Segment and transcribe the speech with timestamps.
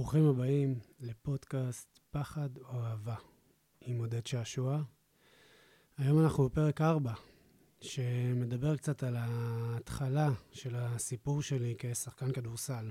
[0.00, 3.14] ברוכים הבאים לפודקאסט פחד או אהבה
[3.80, 4.82] עם עודד שעשוע.
[5.98, 7.12] היום אנחנו בפרק 4,
[7.80, 12.90] שמדבר קצת על ההתחלה של הסיפור שלי כשחקן כדורסל.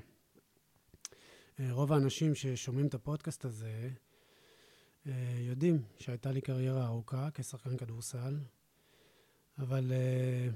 [1.59, 3.89] אה, רוב האנשים ששומעים את הפודקאסט הזה
[5.07, 8.39] אה, יודעים שהייתה לי קריירה ארוכה כשחקן כדורסל,
[9.57, 10.49] אבל אה,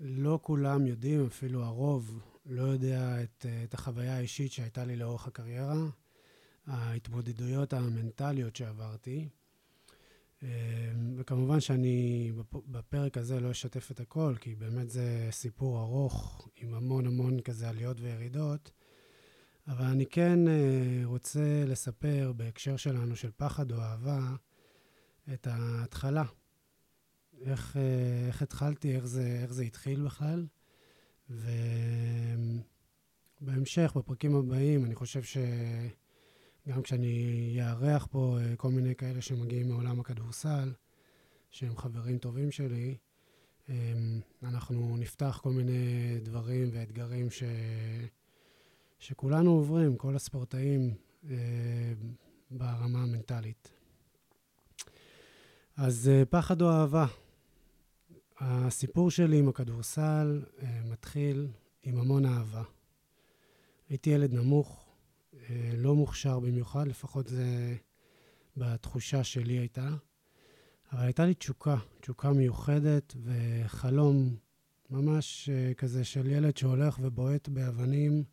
[0.00, 5.86] לא כולם יודעים, אפילו הרוב לא יודע את, את החוויה האישית שהייתה לי לאורך הקריירה,
[6.66, 9.28] ההתמודדויות המנטליות שעברתי.
[11.16, 17.06] וכמובן שאני בפרק הזה לא אשתף את הכל, כי באמת זה סיפור ארוך עם המון
[17.06, 18.70] המון כזה עליות וירידות.
[19.68, 24.20] אבל אני כן אה, רוצה לספר בהקשר שלנו של פחד או אהבה
[25.32, 26.24] את ההתחלה.
[27.40, 30.46] איך, אה, איך התחלתי, איך זה, איך זה התחיל בכלל.
[33.40, 40.00] ובהמשך, בפרקים הבאים, אני חושב שגם כשאני אארח פה אה, כל מיני כאלה שמגיעים מעולם
[40.00, 40.72] הכדורסל,
[41.50, 42.94] שהם חברים טובים שלי,
[44.42, 47.42] אנחנו נפתח כל מיני דברים ואתגרים ש...
[48.98, 50.94] שכולנו עוברים, כל הספורטאים,
[51.30, 51.36] אה,
[52.50, 53.68] ברמה המנטלית.
[55.76, 57.06] אז אה, פחד או אהבה.
[58.44, 61.48] הסיפור שלי עם הכדורסל אה, מתחיל
[61.82, 62.62] עם המון אהבה.
[63.88, 64.94] הייתי ילד נמוך,
[65.34, 67.76] אה, לא מוכשר במיוחד, לפחות זה
[68.56, 69.88] בתחושה שלי הייתה.
[70.92, 74.36] אבל הייתה לי תשוקה, תשוקה מיוחדת וחלום
[74.90, 78.24] ממש אה, כזה של ילד שהולך ובועט באבנים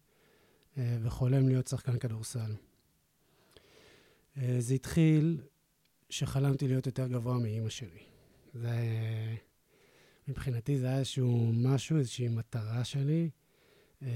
[0.77, 2.51] אה, וחולם להיות שחקן כדורסל.
[4.37, 5.41] אה, זה התחיל
[6.09, 8.03] שחלמתי להיות יותר גבוה מאימא שלי.
[8.53, 8.69] זה...
[10.29, 13.29] מבחינתי זה היה איזשהו משהו, איזושהי מטרה שלי.
[14.01, 14.07] אה,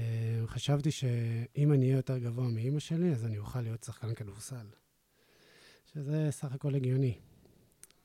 [0.46, 4.66] חשבתי שאם אני אהיה יותר גבוה מאימא שלי, אז אני אוכל להיות שחקן כדורסל.
[5.94, 7.18] שזה סך הכל הגיוני.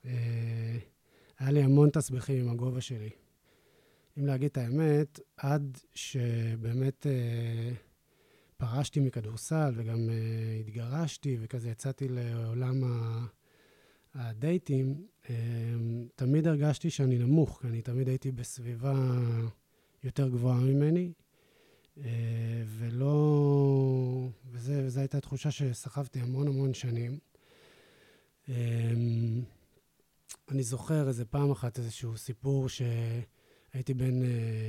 [0.04, 3.10] היה לי המון תסביכים עם הגובה שלי.
[4.18, 7.06] אם להגיד את האמת, עד שבאמת
[8.60, 12.84] פרשתי מכדורסל וגם uh, התגרשתי וכזה יצאתי לעולם
[14.14, 15.28] הדייטים, uh,
[16.14, 18.94] תמיד הרגשתי שאני נמוך, כי אני תמיד הייתי בסביבה
[20.04, 21.12] יותר גבוהה ממני,
[21.96, 22.00] uh,
[22.66, 24.28] ולא...
[24.50, 27.18] וזה, וזו הייתה תחושה שסחבתי המון המון שנים.
[28.46, 28.50] Uh,
[30.50, 34.26] אני זוכר איזה פעם אחת איזשהו סיפור שהייתי בן uh,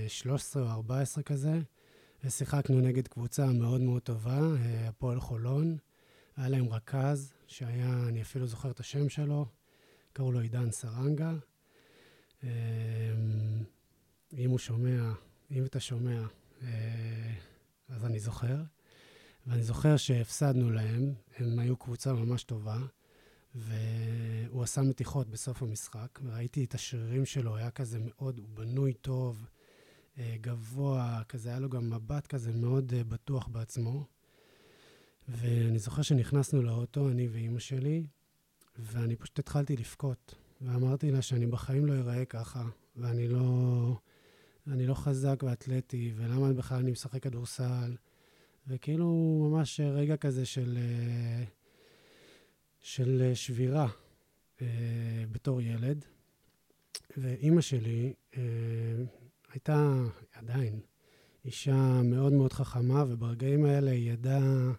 [0.09, 1.59] 13 או 14 כזה,
[2.23, 5.77] ושיחקנו נגד קבוצה מאוד מאוד טובה, אה, הפועל חולון.
[6.35, 9.45] היה להם רכז, שהיה, אני אפילו זוכר את השם שלו,
[10.13, 11.33] קראו לו עידן סרנגה.
[12.43, 12.49] אה,
[14.37, 15.11] אם הוא שומע,
[15.51, 16.21] אם אתה שומע,
[16.63, 17.33] אה,
[17.89, 18.63] אז אני זוכר.
[19.47, 22.77] ואני זוכר שהפסדנו להם, הם היו קבוצה ממש טובה,
[23.55, 29.45] והוא עשה מתיחות בסוף המשחק, וראיתי את השרירים שלו, היה כזה מאוד, הוא בנוי טוב,
[30.17, 34.05] אה, גבוה, כזה, היה לו גם מבט כזה מאוד אה, בטוח בעצמו.
[35.27, 38.03] ואני זוכר שנכנסנו לאוטו, אני ואימא שלי,
[38.79, 40.35] ואני פשוט התחלתי לבכות.
[40.61, 42.63] ואמרתי לה שאני בחיים לא אראה ככה,
[42.95, 43.95] ואני לא,
[44.67, 47.95] אני לא חזק ואתלטי, ולמה בכלל אני משחק כדורסל.
[48.67, 49.07] וכאילו
[49.49, 51.43] ממש רגע כזה של, אה,
[52.81, 53.87] של שבירה
[55.31, 56.05] בתור ילד.
[57.17, 58.13] ואימא שלי,
[59.53, 60.79] הייתה עדיין
[61.45, 64.71] אישה מאוד מאוד חכמה, וברגעים האלה היא ידעה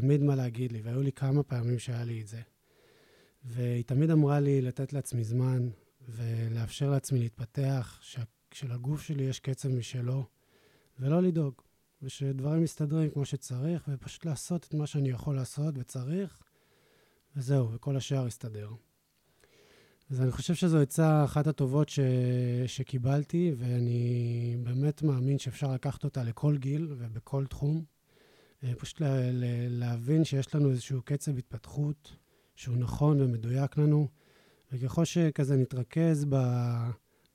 [0.00, 2.40] תמיד מה להגיד לי, והיו לי כמה פעמים שהיה לי את זה.
[3.44, 5.68] והיא תמיד אמרה לי לתת לעצמי זמן
[6.08, 8.00] ולאפשר לעצמי להתפתח,
[8.54, 10.24] שלגוף שלי יש קצב משלו,
[11.00, 11.54] ולא לדאוג,
[12.02, 16.42] ושדברים מסתדרים כמו שצריך, ופשוט לעשות את מה שאני יכול לעשות וצריך,
[17.36, 18.70] וזהו, וכל השאר יסתדר.
[20.10, 22.00] אז אני חושב שזו עצה אחת הטובות ש...
[22.66, 27.93] שקיבלתי, ואני באמת מאמין שאפשר לקחת אותה לכל גיל ובכל תחום.
[28.64, 29.08] אה, פשוט לה...
[29.68, 32.16] להבין שיש לנו איזשהו קצב התפתחות
[32.54, 34.08] שהוא נכון ומדויק לנו,
[34.72, 36.36] וככל שכזה נתרכז ב...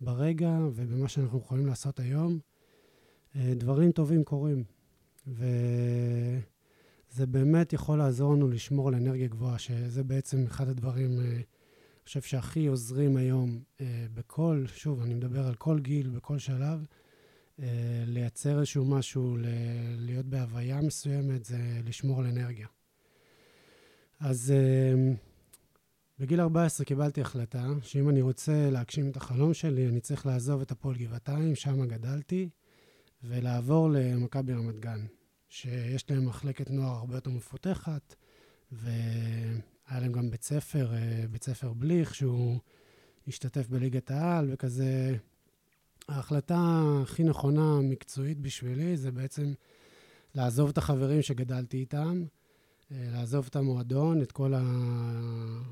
[0.02, 2.40] ברגע ובמה שאנחנו יכולים לעשות היום,
[3.36, 4.64] אה, דברים טובים קורים.
[5.28, 6.38] וזה
[7.28, 11.20] באמת יכול לעזור לנו לשמור על אנרגיה גבוהה, שזה בעצם אחד הדברים...
[11.20, 11.42] אה,
[12.04, 13.60] חושב שהכי עוזרים היום
[14.14, 16.86] בכל, שוב, אני מדבר על כל גיל, בכל שלב,
[18.06, 19.38] לייצר איזשהו משהו,
[19.98, 22.68] להיות בהוויה מסוימת, זה לשמור על אנרגיה.
[24.20, 25.14] אז אה,
[26.20, 30.72] בגיל 14 קיבלתי החלטה שאם אני רוצה להגשים את החלום שלי, אני צריך לעזוב את
[30.72, 32.50] הפועל גבעתיים, שם גדלתי,
[33.24, 35.06] ולעבור למכבי רמת גן.
[35.50, 38.16] שיש להם מחלקת נוער הרבה יותר מפותחת,
[38.72, 42.60] והיה להם גם בית ספר, אה, בית ספר בליך, שהוא
[43.28, 45.16] השתתף בליגת העל, וכזה...
[46.10, 49.54] ההחלטה הכי נכונה מקצועית בשבילי זה בעצם
[50.36, 52.24] לעזוב את החברים שגדלתי איתם,
[52.92, 54.62] אה, לעזוב את המועדון, את כל, ה...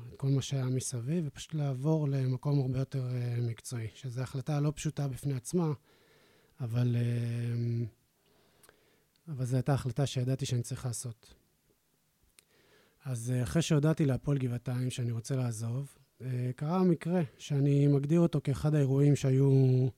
[0.08, 4.72] את כל מה שהיה מסביב, ופשוט לעבור למקום הרבה יותר אה, מקצועי, שזו החלטה לא
[4.76, 5.72] פשוטה בפני עצמה,
[6.60, 7.84] אבל, אה,
[9.28, 11.34] אבל זו הייתה החלטה שידעתי שאני צריך לעשות.
[13.04, 15.94] אז אחרי שהודעתי להפועל גבעתיים שאני רוצה לעזוב,
[16.56, 19.88] קרה המקרה שאני מגדיר אותו כאחד האירועים שהיו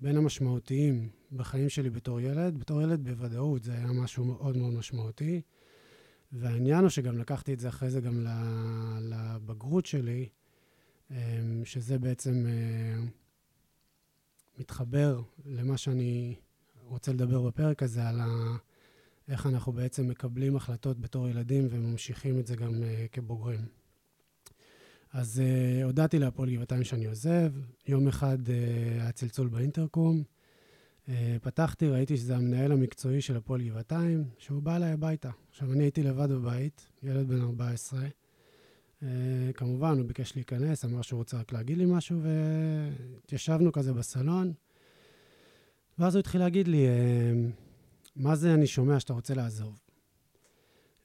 [0.00, 2.58] בין המשמעותיים בחיים שלי בתור ילד.
[2.58, 5.40] בתור ילד בוודאות זה היה משהו מאוד מאוד משמעותי.
[6.32, 8.26] והעניין הוא שגם לקחתי את זה אחרי זה גם
[9.00, 10.28] לבגרות שלי,
[11.10, 11.16] אמ,
[11.64, 13.04] שזה בעצם אה,
[14.58, 16.34] מתחבר למה שאני
[16.84, 18.20] רוצה לדבר בפרק הזה, על.
[19.28, 22.74] איך אנחנו בעצם מקבלים החלטות בתור ילדים וממשיכים את זה גם
[23.12, 23.77] כבוגרים.
[25.12, 27.52] אז uh, הודעתי להפועל גבעתיים שאני עוזב,
[27.86, 28.50] יום אחד uh,
[29.00, 30.22] היה צלצול באינטרקום,
[31.06, 31.10] uh,
[31.42, 35.30] פתחתי, ראיתי שזה המנהל המקצועי של הפועל גבעתיים, שהוא בא אליי הביתה.
[35.50, 38.00] עכשיו, אני הייתי לבד בבית, ילד בן 14.
[39.00, 39.04] Uh,
[39.54, 44.52] כמובן, הוא ביקש להיכנס, אמר שהוא רוצה רק להגיד לי משהו, והתיישבנו כזה בסלון.
[45.98, 47.50] ואז הוא התחיל להגיד לי, uh,
[48.16, 49.87] מה זה אני שומע שאתה רוצה לעזוב?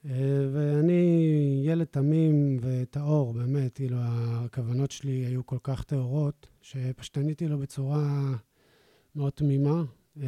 [0.06, 7.48] אה, ואני ילד תמים וטהור, באמת, כאילו, הכוונות שלי היו כל כך טהורות, שפשוט עניתי
[7.48, 8.32] לו בצורה
[9.16, 9.84] מאוד תמימה.
[10.22, 10.28] אה,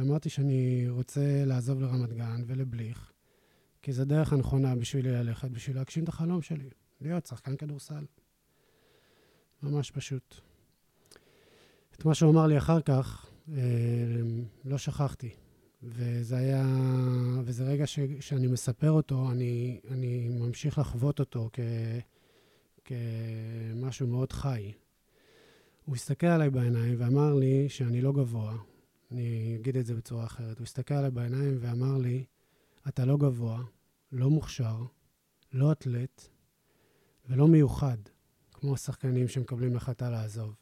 [0.00, 3.12] אמרתי שאני רוצה לעזוב לרמת גן ולבליך,
[3.82, 6.70] כי זו דרך הנכונה בשבילי ללכת, בשביל להגשים את החלום שלי,
[7.00, 8.04] להיות שחקן כדורסל.
[9.62, 10.34] ממש פשוט.
[11.94, 13.62] את מה שהוא אמר לי אחר כך, אה,
[14.64, 15.43] לא שכחתי.
[15.84, 16.64] וזה היה,
[17.44, 21.60] וזה רגע ש, שאני מספר אותו, אני, אני ממשיך לחוות אותו כ,
[22.84, 24.72] כמשהו מאוד חי.
[25.84, 28.56] הוא הסתכל עליי בעיניים ואמר לי שאני לא גבוה,
[29.10, 30.58] אני אגיד את זה בצורה אחרת.
[30.58, 32.24] הוא הסתכל עליי בעיניים ואמר לי,
[32.88, 33.62] אתה לא גבוה,
[34.12, 34.76] לא מוכשר,
[35.52, 36.28] לא אתלט
[37.28, 37.96] ולא מיוחד,
[38.52, 40.54] כמו השחקנים שמקבלים החלטה לעזוב.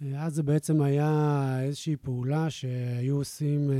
[0.00, 3.76] אז זה בעצם היה איזושהי פעולה שהיו עושים אה,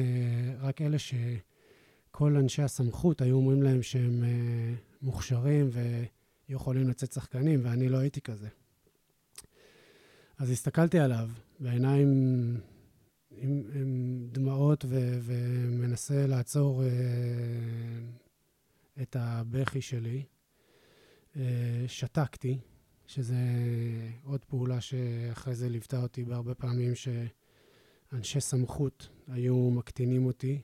[0.59, 5.71] רק אלה שכל אנשי הסמכות היו אומרים להם שהם אה, מוכשרים
[6.49, 8.49] ויכולים לצאת שחקנים, ואני לא הייתי כזה.
[10.39, 11.29] אז הסתכלתי עליו
[11.61, 12.09] בעיניים
[13.31, 16.89] עם, עם דמעות ו, ומנסה לעצור אה,
[19.03, 20.23] את הבכי שלי.
[21.87, 22.59] שתקתי,
[23.11, 23.37] שזה
[24.25, 30.61] עוד פעולה שאחרי זה ליוותה אותי בהרבה פעמים שאנשי סמכות היו מקטינים אותי,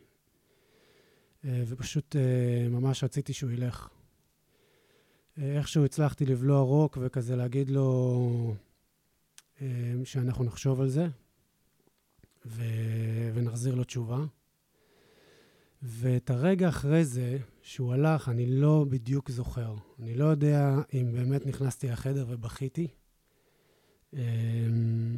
[1.45, 3.89] אה, ופשוט אה, ממש רציתי שהוא ילך.
[5.39, 8.55] אה, איכשהו הצלחתי לבלוע רוק וכזה להגיד לו
[10.05, 11.07] שאנחנו נחשוב על זה
[12.47, 12.63] ו...
[13.35, 14.25] ונחזיר לו תשובה.
[15.89, 19.75] ואת הרגע אחרי זה, שהוא הלך, אני לא בדיוק זוכר.
[19.99, 22.89] אני לא יודע אם באמת נכנסתי לחדר ובכיתי.
[24.13, 25.17] אמ,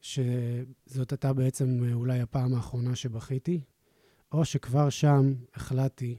[0.00, 3.60] שזאת הייתה בעצם אולי הפעם האחרונה שבכיתי,
[4.32, 6.18] או שכבר שם החלטתי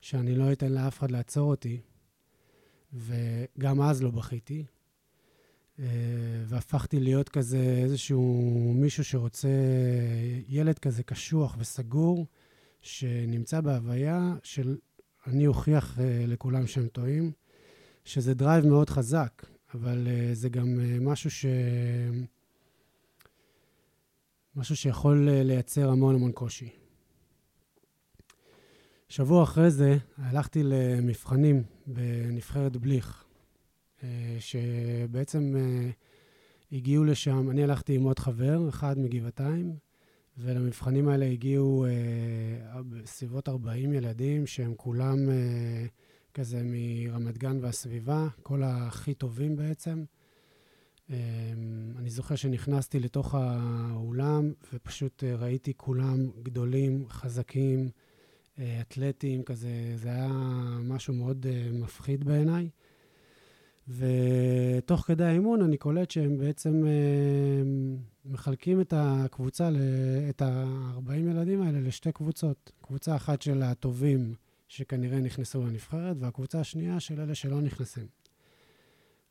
[0.00, 1.80] שאני לא אתן לאף אחד לעצור אותי,
[2.92, 4.64] וגם אז לא בכיתי,
[5.78, 5.84] אה,
[6.46, 9.48] והפכתי להיות כזה איזשהו מישהו שרוצה,
[10.48, 12.26] ילד כזה קשוח וסגור,
[12.82, 14.76] שנמצא בהוויה של
[15.26, 17.32] אני אוכיח אה, לכולם שהם טועים,
[18.04, 21.46] שזה drive מאוד חזק, אבל אה, זה גם אה, משהו ש...
[24.56, 26.68] משהו שיכול לייצר המון המון קושי.
[29.08, 33.24] שבוע אחרי זה הלכתי למבחנים בנבחרת בליך,
[34.38, 35.54] שבעצם
[36.72, 39.76] הגיעו לשם, אני הלכתי עם עוד חבר, אחד מגבעתיים,
[40.38, 45.86] ולמבחנים האלה הגיעו אה, בסביבות 40 ילדים, שהם כולם אה,
[46.34, 50.04] כזה מרמת גן והסביבה, כל הכי טובים בעצם.
[51.10, 51.16] אה,
[51.96, 57.90] אני זוכר שנכנסתי לתוך האולם, ופשוט אה, ראיתי כולם גדולים, חזקים,
[58.58, 60.28] אה, אתלטים, כזה, זה היה
[60.82, 62.68] משהו מאוד אה, מפחיד בעיניי.
[63.88, 67.62] ותוך כדי האימון אני קולט שהם בעצם אה,
[68.24, 69.70] מחלקים את הקבוצה,
[70.28, 72.72] את ה-40 ילדים האלה לשתי קבוצות.
[72.82, 74.34] קבוצה אחת של הטובים
[74.68, 78.06] שכנראה נכנסו לנבחרת, והקבוצה השנייה של אלה שלא נכנסים.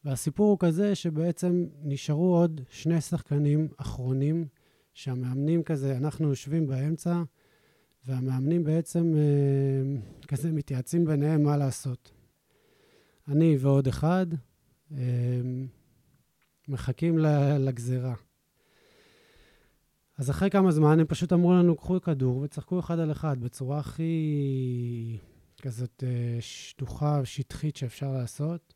[0.06, 4.46] והסיפור הוא כזה שבעצם נשארו עוד שני שחקנים אחרונים
[4.94, 7.24] שהמאמנים כזה, אנחנו יושבים באמצע,
[8.08, 12.12] והמאמנים בעצם אה, כזה מתייעצים ביניהם מה לעשות.
[13.28, 14.26] אני ועוד אחד
[14.92, 15.42] אה,
[16.68, 17.18] מחכים
[17.60, 18.16] לגזירה.
[20.18, 23.80] אז אחרי כמה זמן הם פשוט אמרו לנו, קחו כדור וצחקו אחד על אחד בצורה
[23.80, 25.18] הכי
[25.62, 28.74] כזאת אה, שטוחה, שטחית שאפשר לעשות.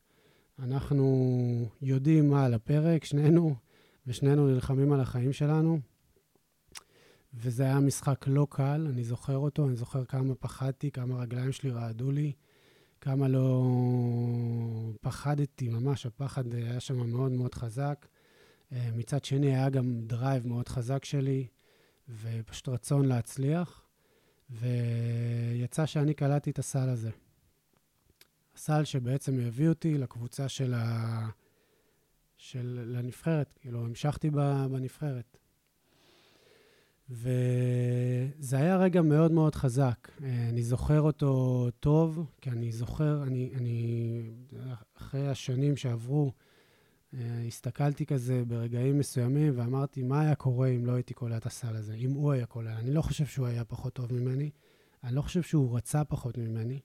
[0.59, 3.55] אנחנו יודעים מה על הפרק, שנינו,
[4.07, 5.79] ושנינו נלחמים על החיים שלנו.
[7.33, 11.69] וזה היה משחק לא קל, אני זוכר אותו, אני זוכר כמה פחדתי, כמה רגליים שלי
[11.69, 12.31] רעדו לי,
[13.05, 13.71] כמה לא
[15.01, 18.07] פחדתי, ממש הפחד היה שם מאוד מאוד חזק.
[18.71, 21.47] אה, מצד שני, היה גם drive מאוד חזק שלי,
[22.09, 23.85] ופשוט רצון להצליח,
[24.50, 27.09] ויצא שאני קלטתי את הסל הזה.
[28.55, 31.29] הסל שבעצם הביא אותי לקבוצה של ה...
[32.38, 32.83] של...
[32.85, 34.29] לנבחרת, כאילו, המשכתי
[34.71, 35.38] בנבחרת.
[37.09, 40.09] וזה היה רגע מאוד מאוד חזק.
[40.24, 44.21] אה, אני זוכר אותו טוב, כי אני זוכר, אני, אני
[44.97, 46.31] אחרי השנים שעברו,
[47.13, 51.75] אה, הסתכלתי כזה ברגעים מסוימים ואמרתי, מה היה קורה אם לא הייתי קולע את הסל
[51.75, 52.79] הזה, אם הוא היה קולע.
[52.79, 54.50] אני לא חושב שהוא היה פחות טוב ממני,
[55.03, 56.79] אני לא חושב שהוא רצה פחות ממני.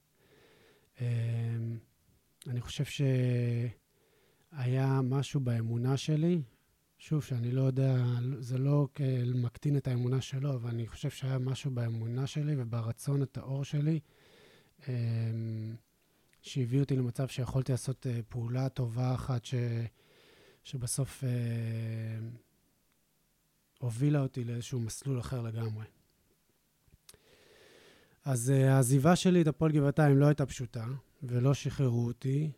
[1.01, 1.07] אה,
[2.47, 3.41] אני חושב שהיה
[5.03, 6.43] משהו באמונה שלי,
[7.03, 8.05] שוב, שאני לא יודע,
[8.39, 8.89] זה לא
[9.35, 14.01] מקטין את האמונה שלו, אבל אני חושב שהיה משהו באמונה שלי וברצון הטהור שלי,
[14.89, 14.95] אה,
[16.43, 19.55] שהביא אותי למצב שיכולתי לעשות פעולה טובה אחת ש...
[20.65, 21.29] שבסוף אה,
[23.79, 25.87] הובילה אותי לאיזשהו מסלול אחר לגמרי.
[28.25, 30.87] אז אה, העזיבה שלי את הפועל גבעתיים לא הייתה פשוטה,
[31.23, 32.51] ולא שחררו אותי,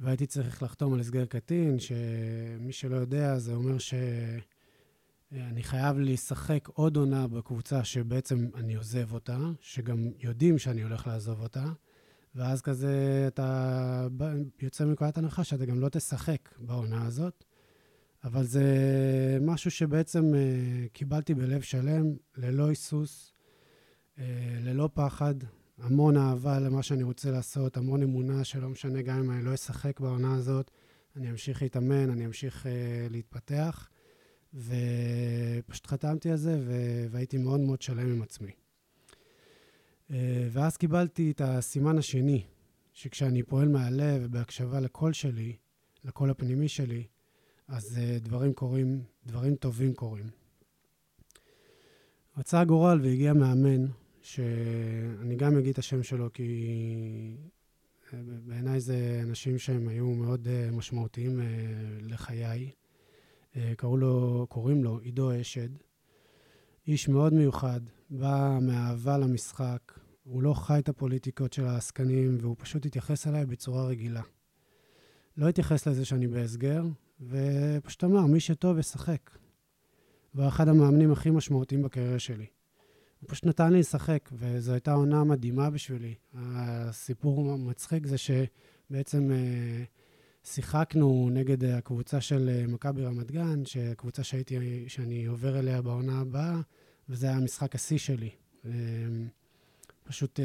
[0.00, 6.96] והייתי צריך לחתום על הסגר קטין, שמי שלא יודע, זה אומר שאני חייב לשחק עוד
[6.96, 11.64] עונה בקבוצה שבעצם אני עוזב אותה, שגם יודעים שאני הולך לעזוב אותה,
[12.34, 14.06] ואז כזה אתה
[14.62, 17.44] יוצא מנקודת הנחה שאתה גם לא תשחק בעונה הזאת.
[18.24, 18.64] אבל זה
[19.40, 23.32] משהו שבעצם uh, קיבלתי בלב שלם, ללא היסוס,
[24.16, 24.20] uh,
[24.60, 25.34] ללא פחד,
[25.78, 30.00] המון אהבה למה שאני רוצה לעשות, המון אמונה שלא משנה גם אם אני לא אשחק
[30.00, 30.70] בעונה הזאת,
[31.16, 32.68] אני אמשיך להתאמן, אני אמשיך uh,
[33.12, 33.88] להתפתח,
[34.54, 36.60] ופשוט חתמתי על זה
[37.10, 38.50] והייתי מאוד מאוד שלם עם עצמי.
[38.50, 40.12] Uh,
[40.50, 42.44] ואז קיבלתי את הסימן השני,
[42.92, 45.56] שכשאני פועל מהלב ובהקשבה לקול שלי,
[46.04, 47.04] לקול הפנימי שלי,
[47.68, 50.30] אז uh, דברים קורים, דברים טובים קורים.
[52.36, 53.86] רצה הגורל והגיע מאמן,
[54.22, 57.36] שאני גם אגיד את השם שלו, כי
[58.14, 61.42] אה, בעיניי זה אנשים שהם היו מאוד uh, משמעותיים uh,
[62.02, 62.70] לחיי.
[63.76, 65.68] קראו לו, קוראים לו עידו אשד.
[66.86, 72.86] איש מאוד מיוחד, בא מאהבה למשחק, הוא לא חי את הפוליטיקות של העסקנים, והוא פשוט
[72.86, 74.22] התייחס אליי בצורה רגילה.
[75.36, 76.82] לא התייחס לזה שאני בהסגר,
[77.20, 79.30] ופשוט אמר, מי שטוב ישחק.
[80.34, 82.46] והוא אחד המאמנים הכי משמעותיים בקריירה שלי.
[83.20, 86.14] הוא פשוט נתן לי לשחק, וזו הייתה עונה מדהימה בשבילי.
[86.34, 89.84] הסיפור המצחיק זה שבעצם אה,
[90.44, 96.60] שיחקנו נגד הקבוצה של אה, מכבי רמת גן, שקבוצה שהייתי, שאני עובר אליה בעונה הבאה,
[97.08, 98.30] וזה היה המשחק השיא שלי.
[98.66, 98.72] אה,
[100.04, 100.40] פשוט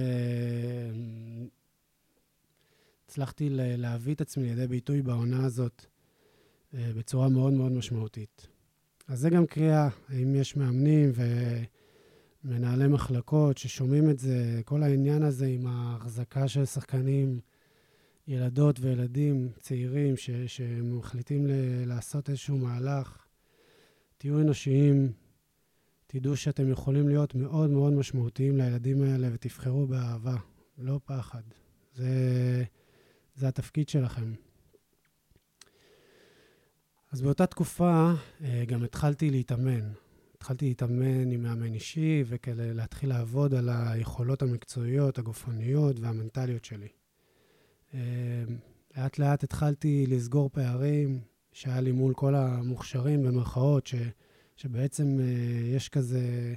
[3.05, 5.85] הצלחתי להביא את עצמי לידי ביטוי בעונה הזאת.
[6.73, 8.47] אה, בצורה מאוד מאוד משמעותית.
[9.07, 11.11] אז זה גם קריאה, אם יש מאמנים
[12.45, 17.39] ומנהלי מחלקות ששומעים את זה, כל העניין הזה עם ההחזקה של שחקנים,
[18.27, 23.25] ילדות וילדים צעירים ש, שמחליטים ל- לעשות איזשהו מהלך,
[24.17, 25.11] תהיו אנושיים,
[26.07, 30.35] תדעו שאתם יכולים להיות מאוד מאוד משמעותיים לילדים האלה ותבחרו באהבה,
[30.77, 31.41] לא פחד.
[31.95, 32.63] זה,
[33.35, 34.33] זה התפקיד שלכם.
[37.11, 38.11] אז באותה תקופה
[38.43, 40.02] אה, גם התחלתי להתאמן.
[40.43, 46.87] התחלתי להתאמן עם מאמן אישי וכדי להתחיל לעבוד על היכולות המקצועיות, הגופניות והמנטליות שלי.
[47.93, 47.99] אה,
[48.97, 51.21] לאט לאט התחלתי לסגור פערים
[51.51, 53.95] שהיה לי מול כל המוכשרים, במרכאות, ש,
[54.55, 55.25] שבעצם אה,
[55.75, 56.53] יש כזה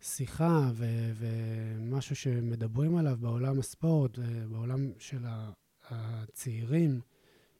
[0.00, 4.18] שיחה ו, ומשהו שמדברים עליו בעולם הספורט,
[4.50, 5.24] בעולם של
[5.90, 7.00] הצעירים.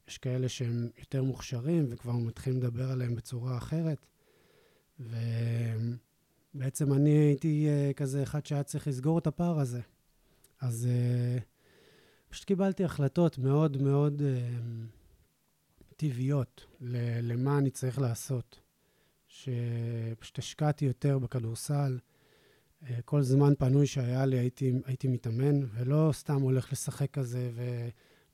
[0.07, 4.05] יש כאלה שהם יותר מוכשרים וכבר מתחילים לדבר עליהם בצורה אחרת.
[4.99, 9.81] ובעצם אני הייתי uh, כזה אחד שהיה צריך לסגור את הפער הזה.
[10.61, 11.41] אז uh,
[12.29, 14.23] פשוט קיבלתי החלטות מאוד מאוד uh,
[15.97, 16.65] טבעיות
[17.21, 18.59] למה אני צריך לעשות.
[19.29, 21.97] שפשוט השקעתי יותר בכדורסל.
[22.83, 27.51] אה, כל זמן פנוי שהיה לי הייתי, הייתי מתאמן, ולא סתם הולך לשחק כזה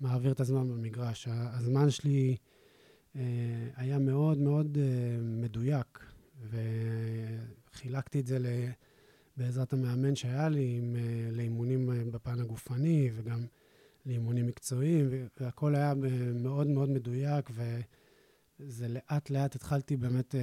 [0.01, 1.27] ומעביר את הזמן במגרש.
[1.31, 2.35] הזמן שלי
[3.15, 3.21] אה,
[3.75, 5.99] היה מאוד מאוד אה, מדויק,
[6.41, 8.37] וחילקתי את זה
[9.37, 10.95] בעזרת המאמן שהיה לי, עם,
[11.31, 13.45] לאימונים בפן הגופני וגם
[14.05, 15.93] לאימונים מקצועיים, והכל היה
[16.33, 17.49] מאוד מאוד מדויק,
[18.59, 20.35] וזה לאט לאט התחלתי באמת,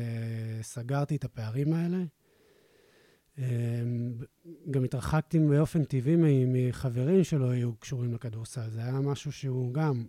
[0.63, 2.05] סגרתי את הפערים האלה.
[4.71, 8.71] גם התרחקתי באופן טבעי מחברים שלא היו קשורים לכדורסל.
[8.71, 10.05] זה היה משהו שהוא גם,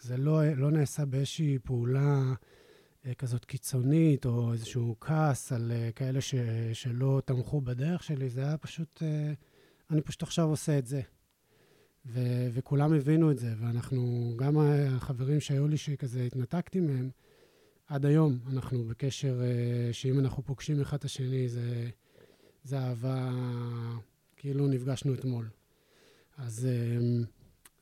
[0.00, 2.34] זה לא, לא נעשה באיזושהי פעולה אה,
[3.18, 6.34] כזאת קיצונית, או איזשהו כעס על אה, כאלה ש,
[6.72, 9.32] שלא תמכו בדרך שלי, זה היה פשוט, אה,
[9.90, 11.00] אני פשוט עכשיו עושה את זה.
[12.06, 12.20] ו,
[12.52, 14.58] וכולם הבינו את זה, ואנחנו, גם
[14.90, 17.10] החברים שהיו לי שכזה התנתקתי מהם,
[17.86, 19.40] עד היום אנחנו בקשר,
[19.92, 21.90] שאם אנחנו פוגשים אחד את השני, זה...
[22.64, 23.30] זה אהבה,
[24.36, 25.48] כאילו נפגשנו אתמול.
[26.36, 26.68] אז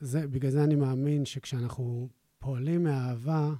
[0.00, 2.08] זה, בגלל זה אני מאמין שכשאנחנו
[2.38, 3.54] פועלים מאהבה,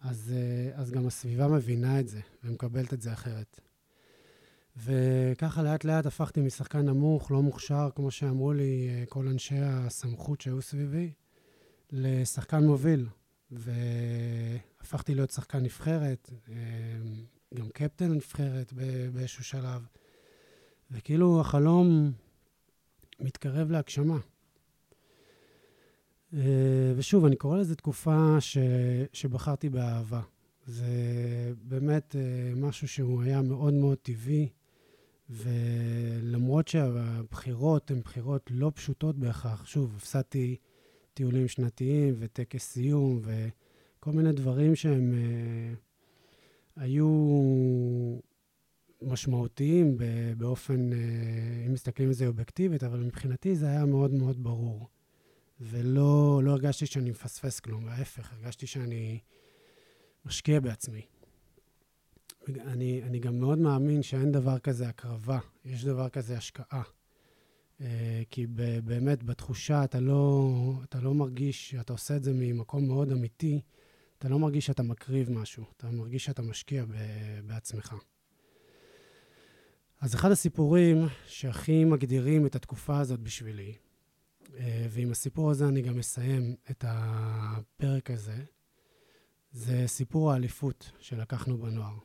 [0.00, 3.60] אז, אה, אז גם הסביבה מבינה את זה ומקבלת את זה אחרת.
[4.76, 10.40] וככה לאט לאט הפכתי משחקן נמוך, לא מוכשר, כמו שאמרו לי אה, כל אנשי הסמכות
[10.40, 11.12] שהיו סביבי,
[11.92, 13.06] לשחקן מוביל.
[13.50, 16.54] והפכתי להיות שחקן נבחרת, אמ,
[17.54, 18.72] גם קפטן נבחרת
[19.12, 19.86] באיזשהו שלב.
[20.90, 22.12] וכאילו החלום
[23.20, 24.18] מתקרב להגשמה.
[26.34, 28.58] אה, ושוב, אני קורא לזה תקופה ש,
[29.12, 30.20] שבחרתי באהבה.
[30.66, 30.86] זה
[31.62, 34.48] באמת אה, משהו שהוא היה מאוד מאוד טבעי,
[35.30, 40.56] ולמרות שהבחירות הן בחירות לא פשוטות בהכרח, שוב, הפסדתי
[41.14, 45.74] טיולים שנתיים וטקס סיום וכל מיני דברים שהם אה,
[46.76, 47.08] היו
[49.02, 49.96] משמעותיים
[50.36, 50.90] באופן,
[51.66, 54.88] אם מסתכלים על זה אובייקטיבית, אבל מבחינתי זה היה מאוד מאוד ברור.
[55.60, 56.17] ולא
[56.48, 59.18] לא הרגשתי שאני מפספס כלום, ההפך, הרגשתי שאני
[60.24, 61.02] משקיע בעצמי.
[62.48, 66.82] אני, אני גם מאוד מאמין שאין דבר כזה הקרבה, יש דבר כזה השקעה.
[67.80, 68.46] אה, כי
[68.84, 70.52] באמת, בתחושה אתה לא,
[70.84, 73.60] אתה לא מרגיש שאתה עושה את זה ממקום מאוד אמיתי,
[74.18, 76.84] אתה לא מרגיש שאתה מקריב משהו, אתה מרגיש שאתה משקיע
[77.46, 77.94] בעצמך.
[80.00, 83.74] אז אחד הסיפורים שהכי מגדירים את התקופה הזאת בשבילי,
[84.90, 88.44] ועם הסיפור הזה אני גם אסיים את הפרק הזה,
[89.52, 91.98] זה סיפור האליפות שלקחנו בנוער.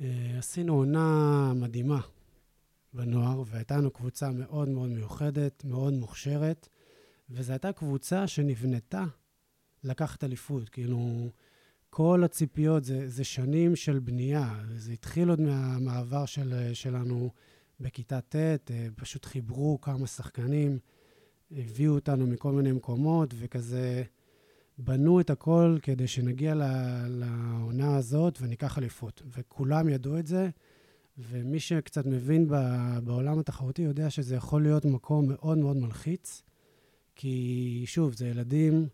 [0.00, 2.00] אה, עשינו עונה מדהימה
[2.94, 6.68] בנוער, והייתה לנו קבוצה מאוד מאוד מיוחדת, מאוד מוכשרת,
[7.30, 9.04] וזו הייתה קבוצה שנבנתה
[9.84, 10.68] לקחת אליפות.
[10.68, 11.30] כאילו,
[11.90, 14.64] כל הציפיות, זה, זה שנים של בנייה.
[14.76, 17.30] זה התחיל עוד מהמעבר של, שלנו
[17.82, 20.78] בכיתה ט', אה, פשוט חיברו כמה שחקנים,
[21.50, 24.02] הביאו אותנו מכל מיני מקומות, וכזה
[24.78, 26.54] בנו את הכל כדי שנגיע
[27.08, 29.22] לעונה הזאת וניקח אליפות.
[29.36, 30.48] וכולם ידעו את זה,
[31.18, 32.48] ומי שקצת מבין
[33.04, 36.42] בעולם התחרותי יודע שזה יכול להיות מקום מאוד מאוד מלחיץ,
[37.14, 38.88] כי שוב, זה ילדים...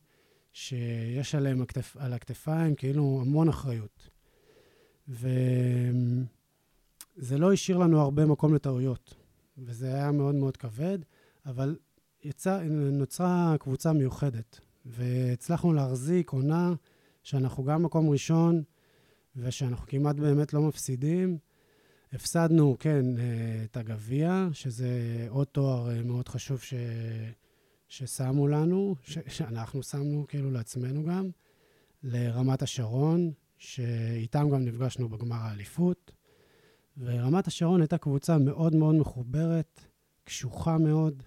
[0.59, 4.09] שיש עליהם הכתפ, על הכתפיים כאילו המון אחריות.
[7.19, 9.15] וזה לא השאיר לנו הרבה מקום לטעויות,
[9.59, 10.99] וזה היה מאוד מאוד כבד,
[11.47, 11.77] אבל
[12.25, 16.75] יצא, נוצרה קבוצה מיוחדת, והצלחנו להחזיק עונה
[17.23, 18.63] שאנחנו גם מקום ראשון,
[19.37, 21.39] ושאנחנו כמעט באמת לא מפסידים.
[22.13, 23.05] הפסדנו, כן,
[23.65, 24.89] את הגביע, שזה
[25.29, 26.75] עוד תואר אה, מאוד חשוב ש...
[27.89, 31.31] ששמו לנו, ש, שאנחנו שמנו כאילו לעצמנו גם,
[32.03, 36.13] לרמת השרון, שאיתם גם נפגשנו בגמר האליפות.
[36.99, 39.81] ורמת השרון הייתה קבוצה מאוד מאוד מחוברת,
[40.25, 41.23] קשוחה מאוד.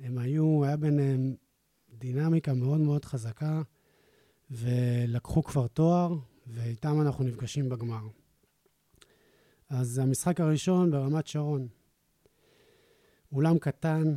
[0.00, 1.34] הם היו, היה ביניהם
[1.98, 3.62] דינמיקה מאוד מאוד חזקה,
[4.50, 8.08] ולקחו כבר תואר, ואיתם אנחנו נפגשים בגמר.
[9.68, 11.68] אז המשחק הראשון ברמת שרון.
[13.32, 14.14] אולם קטן,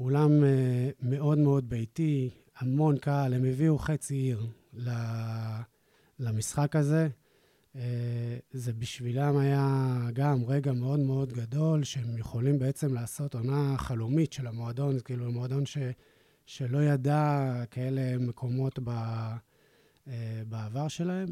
[0.00, 4.46] אולם אה, מאוד מאוד ביתי, המון קהל, הם הביאו חצי עיר
[6.18, 7.08] למשחק הזה.
[7.78, 14.32] אה, זה בשבילם היה גם רגע מאוד מאוד גדול, שהם יכולים בעצם לעשות עונה חלומית
[14.32, 15.78] של המועדון, כאילו מועדון ש,
[16.46, 18.88] שלא ידע כאלה מקומות ב,
[20.08, 21.28] אה, בעבר שלהם.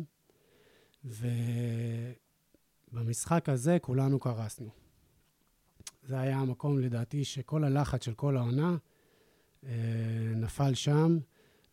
[2.92, 4.70] ובמשחק הזה כולנו קרסנו.
[6.02, 8.76] זה היה המקום, לדעתי, שכל הלחץ של כל העונה
[9.66, 9.70] אה,
[10.36, 11.18] נפל שם,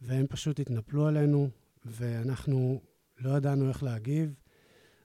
[0.01, 1.49] והם פשוט התנפלו עלינו,
[1.85, 2.81] ואנחנו
[3.17, 4.42] לא ידענו איך להגיב.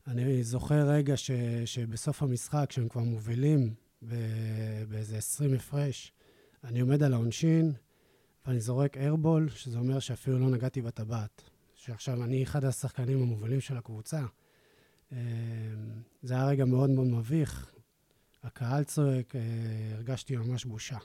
[0.09, 1.31] אני זוכר רגע ש,
[1.65, 3.75] שבסוף המשחק, כשהם כבר מובילים
[4.89, 6.13] באיזה 20 הפרש,
[6.65, 7.73] אני עומד על העונשין,
[8.47, 11.43] ואני זורק איירבול, שזה אומר שאפילו לא נגעתי בטבעת.
[11.75, 14.21] שעכשיו אני אחד השחקנים המובילים של הקבוצה.
[15.13, 15.17] אמ,
[16.23, 17.73] זה היה רגע מאוד מאוד מביך.
[18.43, 19.41] הקהל צועק, אה,
[19.95, 20.99] הרגשתי ממש בושה.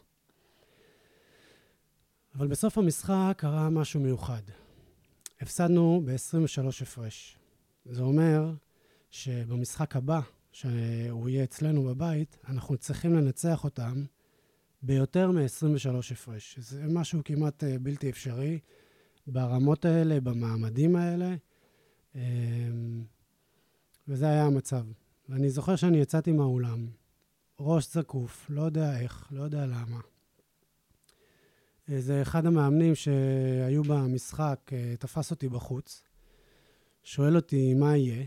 [2.35, 4.41] אבל בסוף המשחק קרה משהו מיוחד.
[5.41, 7.37] הפסדנו ב-23 הפרש.
[7.85, 8.53] זה אומר
[9.13, 10.19] שבמשחק הבא,
[10.51, 14.05] שהוא יהיה אצלנו בבית, אנחנו צריכים לנצח אותם
[14.81, 16.59] ביותר מ-23 הפרש.
[16.59, 18.59] זה משהו כמעט אה, בלתי אפשרי
[19.27, 21.35] ברמות האלה, במעמדים האלה,
[22.15, 23.03] אמ,
[24.07, 24.85] וזה היה המצב.
[25.29, 26.87] ואני זוכר שאני יצאתי מהאולם,
[27.59, 29.99] ראש זקוף, לא יודע איך, לא יודע למה.
[31.87, 36.03] זה אחד המאמנים שהיו במשחק, אה, תפס אותי בחוץ,
[37.03, 38.25] שואל אותי מה יהיה,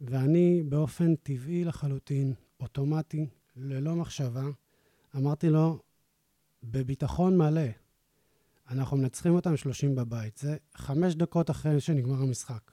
[0.00, 4.44] ואני באופן טבעי לחלוטין, אוטומטי, ללא מחשבה,
[5.16, 5.78] אמרתי לו,
[6.62, 7.66] בביטחון מלא,
[8.70, 10.38] אנחנו מנצחים אותם 30 בבית.
[10.38, 12.70] זה חמש דקות אחרי שנגמר המשחק.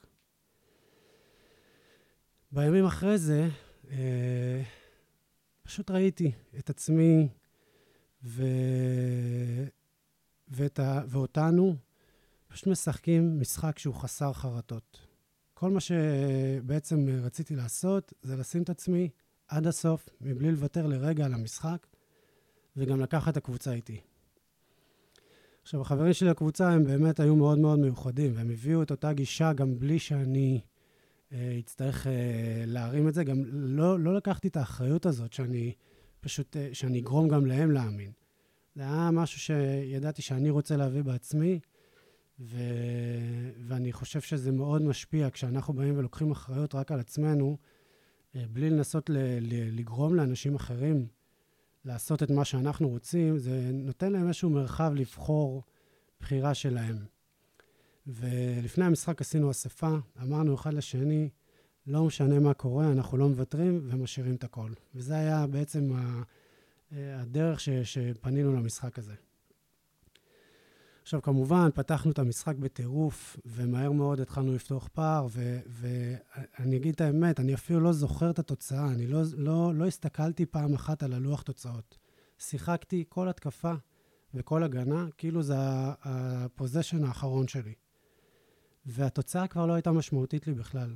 [2.52, 3.48] בימים אחרי זה,
[3.90, 4.62] אה,
[5.62, 7.28] פשוט ראיתי את עצמי
[8.24, 8.42] ו...
[10.48, 11.02] ואת ה...
[11.08, 11.76] ואותנו
[12.48, 15.07] פשוט משחקים משחק שהוא חסר חרטות.
[15.60, 19.08] כל מה שבעצם רציתי לעשות זה לשים את עצמי
[19.48, 21.86] עד הסוף, מבלי לוותר לרגע על המשחק,
[22.76, 24.00] וגם לקחת את הקבוצה איתי.
[25.62, 29.52] עכשיו, החברים שלי לקבוצה הם באמת היו מאוד מאוד מיוחדים, והם הביאו את אותה גישה
[29.52, 30.60] גם בלי שאני
[31.32, 32.12] אה, אצטרך אה,
[32.66, 33.24] להרים את זה.
[33.24, 35.72] גם לא, לא לקחתי את האחריות הזאת שאני
[36.20, 38.12] פשוט, אה, שאני אגרום גם להם להאמין.
[38.74, 41.60] זה היה משהו שידעתי שאני רוצה להביא בעצמי,
[42.40, 42.56] ו...
[43.66, 47.58] ואני חושב שזה מאוד משפיע כשאנחנו באים ולוקחים אחריות רק על עצמנו,
[48.36, 49.16] אה, בלי לנסות ל...
[49.40, 49.78] ל...
[49.78, 51.06] לגרום לאנשים אחרים
[51.84, 55.62] לעשות את מה שאנחנו רוצים, זה נותן להם איזשהו מרחב לבחור
[56.20, 56.96] בחירה שלהם.
[58.06, 61.28] ולפני המשחק עשינו אספה, אמרנו אחד לשני,
[61.86, 64.70] לא משנה מה קורה, אנחנו לא מוותרים ומשאירים את הכל.
[64.94, 65.92] וזה היה בעצם
[66.92, 69.14] הדרך ש, שפנינו למשחק הזה.
[71.08, 75.26] עכשיו, כמובן, פתחנו את המשחק בטירוף, ומהר מאוד התחלנו לפתוח פער,
[75.66, 80.46] ואני אגיד את האמת, אני אפילו לא זוכר את התוצאה, אני לא, לא, לא הסתכלתי
[80.46, 81.98] פעם אחת על הלוח תוצאות.
[82.38, 83.74] שיחקתי כל התקפה
[84.34, 87.74] וכל הגנה, כאילו זה הפוזיישן האחרון שלי.
[88.86, 90.94] והתוצאה כבר לא הייתה משמעותית לי בכלל.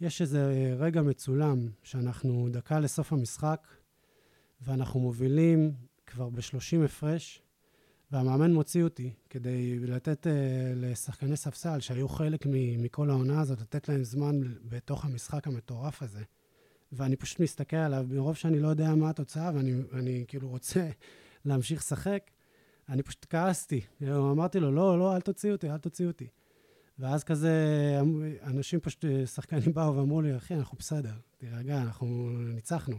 [0.00, 3.66] יש איזה רגע מצולם, שאנחנו דקה לסוף המשחק,
[4.60, 5.74] ואנחנו מובילים
[6.06, 7.42] כבר ב-30 הפרש,
[8.12, 10.30] והמאמן מוציא אותי כדי לתת uh,
[10.76, 12.46] לשחקני ספסל, שהיו חלק
[12.78, 16.22] מכל העונה הזאת, לתת להם זמן בתוך המשחק המטורף הזה.
[16.92, 20.88] ואני פשוט מסתכל עליו, מרוב שאני לא יודע מה התוצאה, ואני אני, כאילו רוצה
[21.44, 22.30] להמשיך לשחק,
[22.88, 23.80] אני פשוט כעסתי.
[24.02, 26.26] אמרתי לו, לא, לא, אל תוציא אותי, אל תוציא אותי.
[26.98, 27.52] ואז כזה,
[28.42, 32.96] אנשים פשוט, שחקנים באו ואמרו לי, אחי, אנחנו בסדר, תירגע, אנחנו ניצחנו.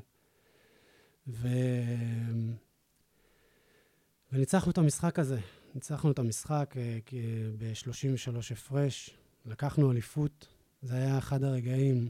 [1.28, 1.48] ו...
[4.32, 5.40] וניצחנו את המשחק הזה.
[5.76, 7.00] ניצחנו את המשחק אה,
[7.58, 10.48] ב-33 הפרש, לקחנו אליפות.
[10.82, 12.10] זה היה אחד הרגעים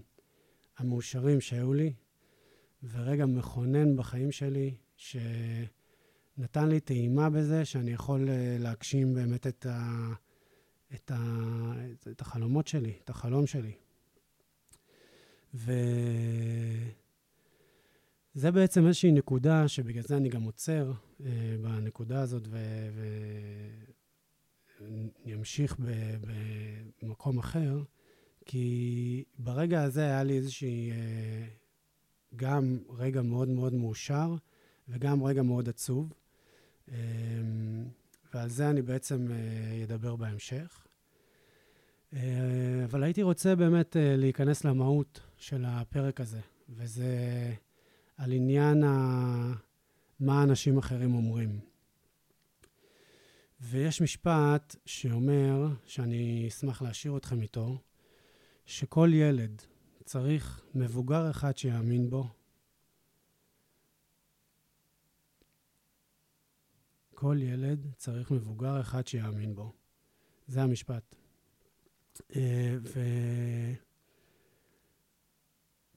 [0.78, 1.94] המאושרים שהיו לי,
[2.84, 10.10] ורגע מכונן בחיים שלי, שנתן לי טעימה בזה שאני יכול אה, להגשים באמת את, ה,
[10.94, 11.18] את, ה,
[12.12, 13.74] את החלומות שלי, את החלום שלי.
[15.54, 15.72] ו...
[18.38, 20.92] זה בעצם איזושהי נקודה שבגלל זה אני גם עוצר
[21.26, 22.48] אה, בנקודה הזאת
[24.80, 25.76] ואני אמשיך
[27.02, 27.84] במקום אחר,
[28.46, 31.46] כי ברגע הזה היה לי איזושהי, אה,
[32.36, 34.36] גם רגע מאוד מאוד מאושר
[34.88, 36.14] וגם רגע מאוד עצוב,
[36.92, 36.96] אה,
[38.34, 40.88] ועל זה אני בעצם אה, אדבר בהמשך.
[42.14, 42.20] אה,
[42.86, 47.54] אבל הייתי רוצה באמת אה, להיכנס למהות של הפרק הזה, וזה...
[48.18, 49.54] על עניין ה...
[50.20, 51.60] מה אנשים אחרים אומרים.
[53.62, 57.82] ויש משפט שאומר, שאני אשמח להשאיר אתכם איתו,
[58.66, 59.62] שכל ילד
[60.06, 62.28] צריך מבוגר אחד שיאמין בו.
[67.16, 69.74] כל ילד צריך מבוגר אחד שיאמין בו.
[70.48, 71.16] זה המשפט.
[72.36, 72.76] אה,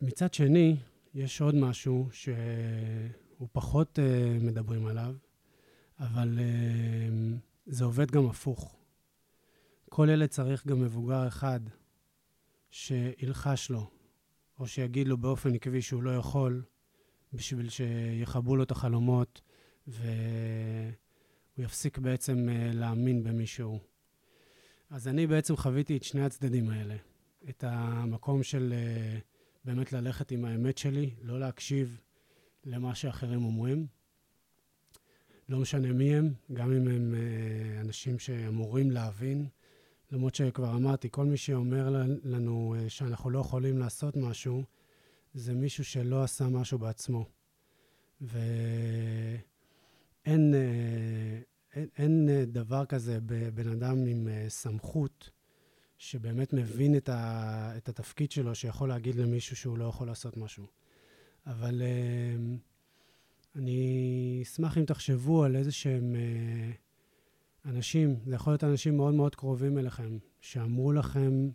[0.00, 0.76] ומצד שני,
[1.14, 5.14] יש עוד משהו שהוא פחות uh, מדברים עליו,
[5.98, 8.76] אבל uh, זה עובד גם הפוך.
[9.88, 11.60] כל ילד צריך גם מבוגר אחד
[12.70, 13.90] שילחש לו
[14.58, 16.62] או שיגיד לו באופן עקבי שהוא לא יכול,
[17.32, 19.40] בשביל שיכבו לו את החלומות,
[19.86, 20.02] והוא
[21.58, 23.78] יפסיק בעצם אה, להאמין במישהו.
[24.90, 26.96] אז אני בעצם חוויתי את שני הצדדים האלה.
[27.48, 29.18] את המקום של אה,
[29.64, 32.00] באמת ללכת עם האמת שלי, לא להקשיב
[32.64, 33.86] למה שאחרים אומרים.
[35.48, 39.46] לא משנה מי הם, גם אם הם אה, אנשים שאמורים להבין.
[40.12, 44.62] למרות שכבר אמרתי, כל מי שאומר לנו אה, שאנחנו לא יכולים לעשות משהו,
[45.34, 47.26] זה מישהו שלא עשה משהו בעצמו.
[48.20, 48.34] ואין
[51.74, 55.30] אין, אין דבר כזה בבן אדם עם סמכות
[56.00, 60.66] שבאמת מבין את, ה, את התפקיד שלו, שיכול להגיד למישהו שהוא לא יכול לעשות משהו.
[61.46, 62.58] אבל uh,
[63.56, 69.34] אני אשמח אם תחשבו על איזה שהם uh, אנשים, זה יכול להיות אנשים מאוד מאוד
[69.34, 71.50] קרובים אליכם, שאמרו לכם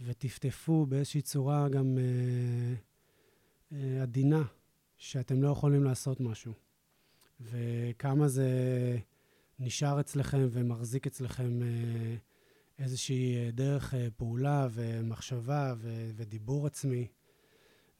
[0.00, 4.42] וטפטפו באיזושהי צורה גם uh, uh, עדינה,
[4.98, 6.52] שאתם לא יכולים לעשות משהו.
[7.40, 8.48] וכמה זה
[9.58, 12.35] נשאר אצלכם ומחזיק אצלכם uh,
[12.78, 17.08] איזושהי אה, דרך אה, פעולה ומחשבה ו- ודיבור עצמי.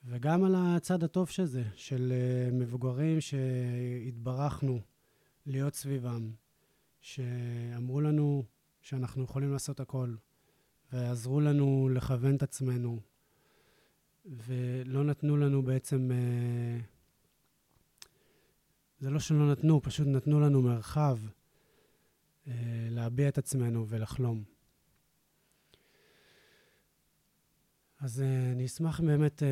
[0.04, 4.80] וגם על הצד הטוב של זה, של אה, מבוגרים שהתברכנו
[5.46, 6.30] להיות סביבם,
[7.00, 8.44] שאמרו לנו
[8.80, 10.14] שאנחנו יכולים לעשות הכל,
[10.92, 13.00] ועזרו לנו לכוון את עצמנו,
[14.26, 16.10] ולא נתנו לנו בעצם...
[18.98, 21.18] זה לא שלא נתנו, פשוט נתנו לנו מרחב
[22.90, 24.55] להביע את עצמנו ולחלום.
[28.00, 29.46] אז uh, אני אשמח באמת, uh,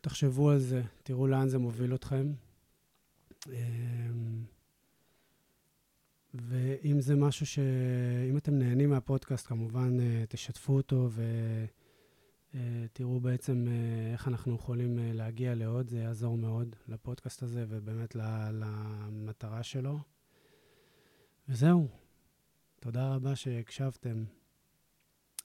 [0.00, 2.32] תחשבו על זה, תראו לאן זה מוביל אתכם.
[3.44, 3.48] Uh,
[6.34, 7.58] ואם זה משהו ש...
[8.30, 11.08] אם אתם נהנים מהפודקאסט, כמובן uh, תשתפו אותו
[12.54, 13.66] ותראו בעצם
[14.12, 18.16] איך אנחנו יכולים להגיע לעוד, זה יעזור מאוד לפודקאסט הזה ובאמת
[18.52, 19.98] למטרה שלו.
[21.48, 21.88] וזהו,
[22.80, 24.24] תודה רבה שהקשבתם.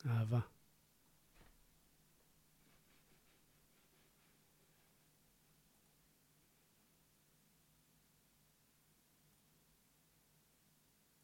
[0.06, 0.40] אהבה.